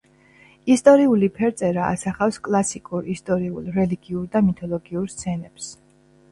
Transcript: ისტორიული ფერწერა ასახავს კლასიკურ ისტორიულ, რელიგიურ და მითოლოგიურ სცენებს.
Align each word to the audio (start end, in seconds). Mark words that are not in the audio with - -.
ისტორიული 0.75 1.29
ფერწერა 1.35 1.83
ასახავს 1.97 2.41
კლასიკურ 2.49 3.13
ისტორიულ, 3.17 3.71
რელიგიურ 3.79 4.27
და 4.37 4.45
მითოლოგიურ 4.51 5.15
სცენებს. 5.17 5.73